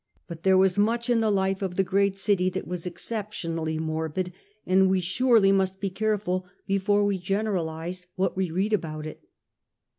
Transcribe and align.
But 0.25 0.41
there 0.41 0.57
was 0.57 0.79
much 0.79 1.11
in 1.11 1.19
the 1.19 1.29
life 1.29 1.61
of 1.61 1.75
the 1.75 1.83
great 1.83 2.17
city 2.17 2.49
that 2.49 2.65
was 2.67 2.81
2I6 2.85 2.85
The 2.85 2.89
Earlier 2.89 2.91
Empire. 2.91 2.93
exceptionally 2.95 3.77
morbid, 3.77 4.33
and 4.65 4.89
we 4.89 4.99
surely 4.99 5.51
must 5.51 5.79
be 5.79 5.91
careful 5.91 6.47
before 6.65 7.05
we 7.05 7.19
generalize 7.19 8.07
what 8.15 8.35
we 8.35 8.49
read 8.49 8.73
about 8.73 9.05
it. 9.05 9.21